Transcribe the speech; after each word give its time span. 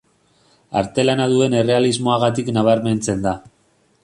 Artelana 0.81 1.27
duen 1.33 1.57
errealismoagatik 1.61 2.53
nabarmentzen 2.57 3.23
da. 3.29 3.37